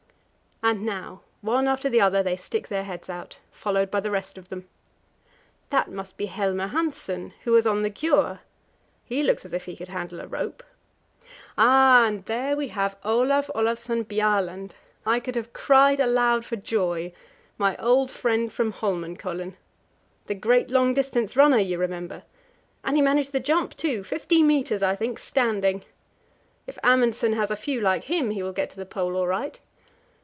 [0.63, 4.37] And now, one after the other they stick their heads out, followed by the rest
[4.37, 4.67] of them.
[5.71, 8.41] That must be Helmer Hanssen, who was on the Gjöa;
[9.03, 10.61] he looks as if he could handle a rope.
[11.57, 14.73] Ah, and there we have Olav Olavson Bjaaland!
[15.03, 17.11] I could have cried aloud for joy
[17.57, 19.55] my old friend from Holmenkollen.
[20.27, 22.21] The great long distance runner, you remember.
[22.83, 25.83] And he managed the jump, too 50 metres, I think standing.
[26.67, 29.59] If Amundsen has a few like him, he will get to the Pole all right.